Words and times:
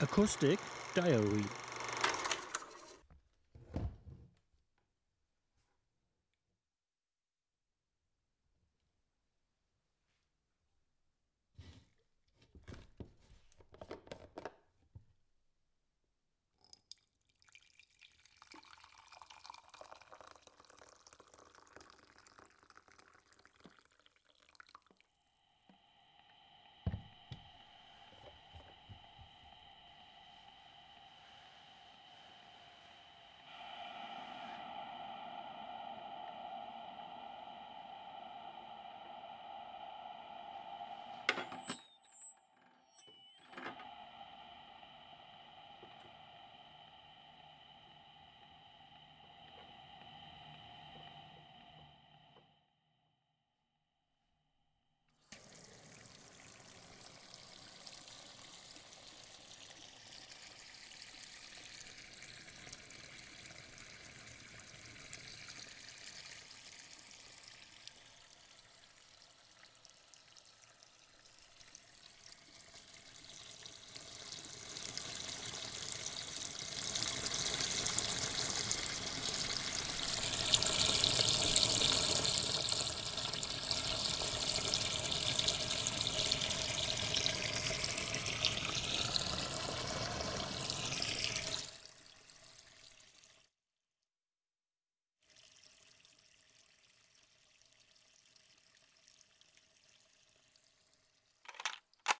Acoustic 0.00 0.60
Diary. 0.94 1.44